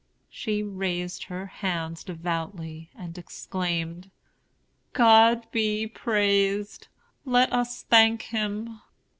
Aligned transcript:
She 0.31 0.63
raised 0.63 1.25
her 1.25 1.45
hands 1.45 2.03
devoutly, 2.03 2.89
and 2.97 3.15
exclaimed, 3.19 4.09
"God 4.93 5.45
be 5.51 5.85
praised! 5.85 6.87
Let 7.23 7.53
us 7.53 7.83
thank 7.83 8.23
Him." 8.23 8.79